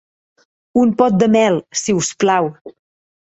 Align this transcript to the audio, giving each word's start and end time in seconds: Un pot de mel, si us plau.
Un 0.83 0.93
pot 1.01 1.19
de 1.23 1.27
mel, 1.35 1.59
si 1.81 1.97
us 1.99 2.09
plau. 2.25 2.49